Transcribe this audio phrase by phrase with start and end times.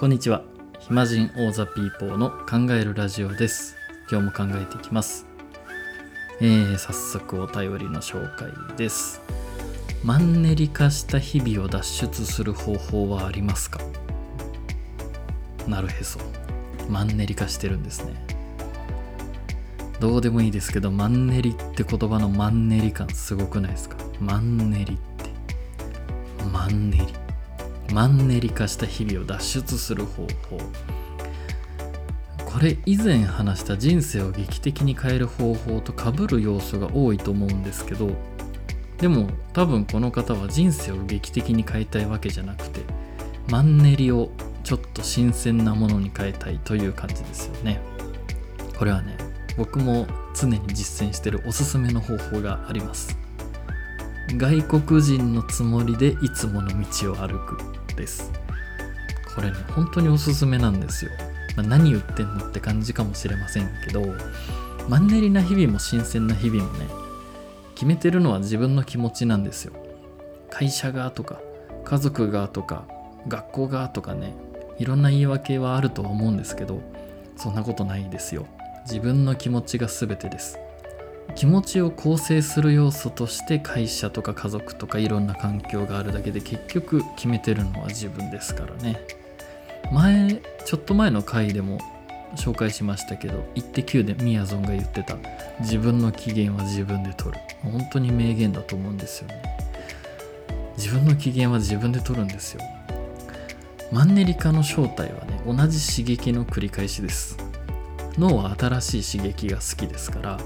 [0.00, 0.42] こんにちは。
[0.78, 3.76] 暇人オーザピーポーの考えるラジオです。
[4.10, 5.26] 今日も考えていきます。
[6.40, 9.20] えー、早速お便りの紹介です。
[10.02, 13.78] マンネリ化した日々を脱出する方法はありますか？
[15.68, 16.18] なるへそ。
[16.88, 18.14] マンネリ化してるんですね。
[20.00, 23.98] どうでもいいですけどマンネリって言葉のマンネリ感すごくないですか？
[24.18, 25.30] マンネリって。
[26.50, 27.19] マンネリ。
[27.92, 30.58] マンネリ化した日々を脱出する方法。
[32.52, 38.10] これ以前話した人生を劇的に変える方法とかぶる要素が多いと思うんですけど
[38.98, 42.80] でも多分この方は人生を劇的に変えたいわけじゃなくて
[43.50, 44.30] マンネリを
[44.64, 47.80] ちょっと新鮮なものに変えたいという感じですよね。
[48.76, 49.16] これはね
[49.56, 53.16] 僕も常に実践してるおすすめの方法があります。
[54.36, 57.79] 外国人のつもりでいつもの道を歩く。
[57.94, 58.30] です。
[59.34, 61.12] これね本当におすすめなんですよ、
[61.56, 64.04] まあ、何言ってんのって感じかもしれませんけど
[64.88, 66.86] マンネリな日々も新鮮な日々もね
[67.74, 69.72] 決めてるのは自分の気持ちなんですよ。
[70.50, 71.40] 会社がとか
[71.84, 72.86] 家族がとか
[73.28, 74.34] 学校がとかね
[74.78, 76.80] いろんな言い訳はあるとは思うんですけど
[77.36, 78.46] そんなことないですよ。
[78.82, 80.58] 自分の気持ちが全てです。
[81.36, 89.00] 気持ちを構成する要素として会社とか家族とかいろんな環境があるだけで結局決めてるのは自分ですからね。
[89.92, 91.78] 前ちょっと前の回でも
[92.36, 95.16] 紹介しましたけど「イッテ Q!」でみやぞんが言ってた。
[95.60, 97.40] 自分の機嫌は自分で取る。
[97.62, 99.42] 本当に名言だと思うんですよね。
[100.76, 102.62] 自分の機嫌は自分で取るんですよ。
[103.92, 107.36] マンネリ化の正体はね同じ刺激の繰り返しです。
[108.18, 110.38] 脳は新しい刺激が好きですから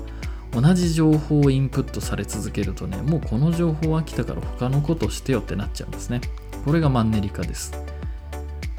[0.55, 6.21] 同じ情報をインプットされ続けるとねもうこの情報飽きたから他のことしてよってなっちゃうんですね。
[6.65, 7.73] これがマンネリ化です。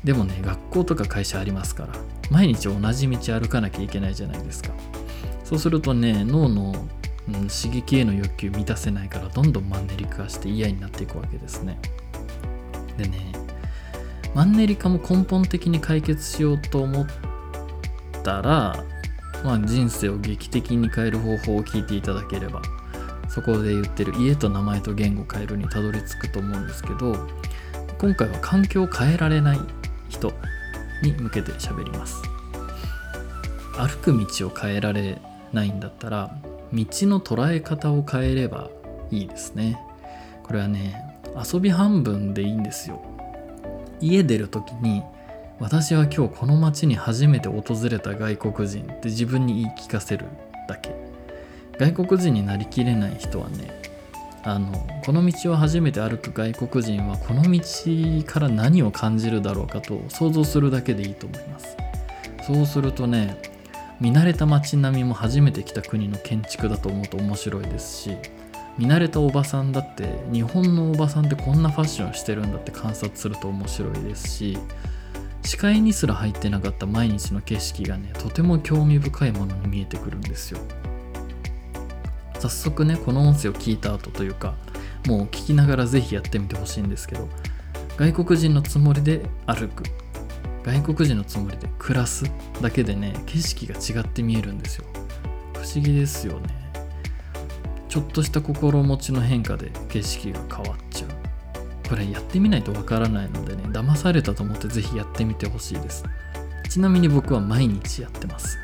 [0.04, 1.94] でもね学校とか会社ありますから
[2.30, 4.70] 毎日同じ道歩かなきゃいけないじゃないですか。
[5.44, 6.74] そうするとね脳の、
[7.28, 11.80] うん、刺激への欲求満たせないからどんどんマンネリ化して嫌になっていくわけですね。
[12.98, 13.34] でね
[14.34, 17.08] マンネリ化も根本的に解決しようと思っ
[18.24, 18.84] たら
[19.44, 22.62] まあ、人生を劇的に変える方法を聞いていただければ
[23.30, 27.16] そこで言ってる家と名前と言語変えるにたどり着くと思うんですけど
[27.98, 29.60] 今回は環境を変えられない
[30.10, 30.34] 人
[31.02, 32.22] に向けて喋ります。
[33.78, 35.22] 歩く道を変えられ
[35.52, 36.38] ないんだったら
[36.74, 38.70] 道の捉え方を変えれば
[39.12, 39.80] いいですね。
[40.44, 41.20] これはね
[41.54, 43.02] 遊び半分でいいんですよ。
[44.00, 45.04] 家出る時に
[45.60, 50.26] 私は今日この町に初めて訪れた外国人って自分に言い聞かせる
[50.68, 50.94] だけ。
[51.80, 53.82] 外国人になりきれない人はね
[54.44, 54.72] あの
[55.06, 57.60] この道を初めて歩く外国人はこの道
[58.26, 61.78] から何を感じるだろうかと想像するだけでいいと思います。
[62.46, 63.38] そうするとね
[64.02, 68.18] 見慣れた街並みも初めて来た国の建築だと思うと面白いですし
[68.78, 74.58] 見慣れたおばさんだって日本のおばさんってこんなファッションしてるんだって観察すると面白いですし
[75.46, 80.60] 視界にすら入ってなかった毎日の景色がねとても興味深いものに見えてくるんですよ。
[82.40, 84.56] 早速ねこの音声を聞いた後というか
[85.08, 87.30] もう聞きながら是非やってみてほしいんですけど
[87.96, 89.84] 外国人のつもりで歩く
[90.64, 92.26] 外国人のつもりで暮らす
[92.62, 94.86] だけでね景色が違って見えるんですよ。
[95.54, 96.50] 不思議ですよね。
[97.88, 101.25] ちょっとした心持ちの変化で景色が変わっちゃう。
[101.88, 106.04] これやってみないとわからないのでね騙されたと思って是非やってみてほしいです。
[106.70, 108.58] ちなみに僕は毎日やってます。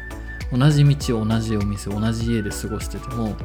[0.52, 3.36] 同じ道同じお店同じ家で過ごしてても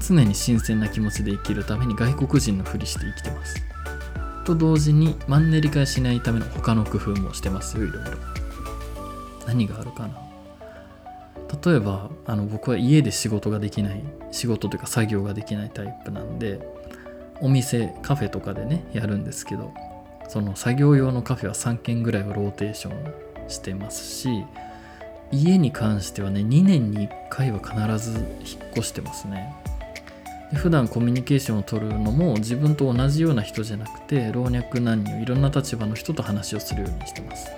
[0.00, 3.56] 常に新鮮な気持ちで生きるために外国人のふりして生きてます。
[4.44, 7.78] と同時にマンネリ化しないための他の工夫もしてます。
[7.78, 8.10] よいろいろ。
[9.46, 10.26] 何があるかな。
[11.64, 16.60] 例えばあの僕は家で仕事ができない仕事というか作業ができないタイプなんで
[17.40, 19.72] お店カフェとかでねやるんですけど
[20.28, 23.14] その作業用のカフェは3軒ぐらいをローテーション
[23.48, 24.44] してますし
[25.32, 29.54] 家に関してはね2年に1回は必ず引っ越してますね。
[30.52, 37.50] で普段コミュニケーションをとるのも自分と同じような人じゃなくて老若男女いろんな立場の人と話をするようにしてます。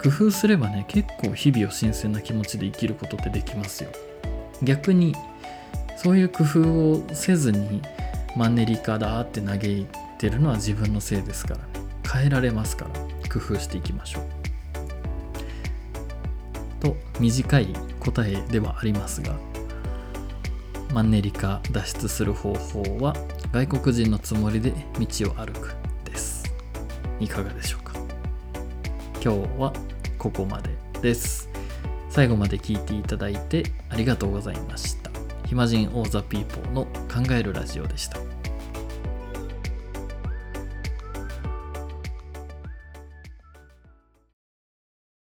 [0.00, 3.90] 工夫すればね結構日々を新鮮な気持ちで生きることってできますよ。
[4.62, 5.14] 逆に
[5.96, 7.82] そういう工夫をせずに
[8.36, 9.86] マンネリ化だって嘆い
[10.18, 11.64] てるのは自分のせいですからね。
[12.12, 13.14] 変えられますから。
[13.34, 14.22] 工夫していきましょう。
[16.80, 19.34] と短い答えではありますが
[20.92, 23.16] マンネリ化脱出する方法は
[23.52, 26.44] 外国人のつもりで道を歩くです。
[27.18, 27.94] いかがでしょうか。
[29.22, 29.72] 今日は
[30.18, 30.70] ここまで
[31.00, 31.48] です。
[32.10, 35.03] 最後まで聞いていただいてありがとうございました。
[35.46, 38.33] 暇人オーザピーポーの考えるラジオでした。